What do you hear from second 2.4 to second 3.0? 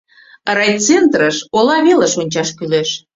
кӱлеш.